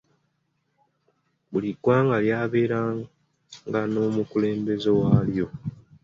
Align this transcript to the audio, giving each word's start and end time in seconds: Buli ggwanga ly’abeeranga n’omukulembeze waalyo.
Buli 1.51 1.69
ggwanga 1.77 2.17
ly’abeeranga 2.25 3.79
n’omukulembeze 3.91 4.89
waalyo. 4.99 5.47